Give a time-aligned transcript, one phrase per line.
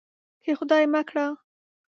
[0.43, 1.25] که خدای مه کړه.